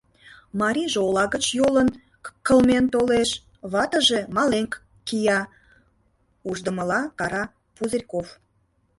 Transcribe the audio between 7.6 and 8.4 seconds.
Пузырьков.